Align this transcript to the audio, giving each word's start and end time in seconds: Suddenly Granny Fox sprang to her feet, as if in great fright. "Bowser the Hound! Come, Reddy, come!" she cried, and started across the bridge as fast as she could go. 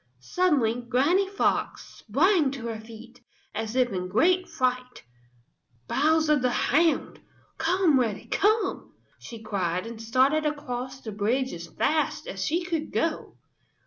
Suddenly 0.19 0.81
Granny 0.89 1.29
Fox 1.29 1.85
sprang 1.97 2.49
to 2.53 2.65
her 2.65 2.79
feet, 2.79 3.21
as 3.53 3.75
if 3.75 3.91
in 3.93 4.07
great 4.07 4.49
fright. 4.49 5.03
"Bowser 5.87 6.37
the 6.37 6.49
Hound! 6.49 7.19
Come, 7.59 7.99
Reddy, 7.99 8.25
come!" 8.25 8.93
she 9.19 9.43
cried, 9.43 9.85
and 9.85 10.01
started 10.01 10.43
across 10.47 11.01
the 11.01 11.11
bridge 11.11 11.53
as 11.53 11.67
fast 11.67 12.25
as 12.25 12.43
she 12.43 12.63
could 12.65 12.91
go. 12.91 13.35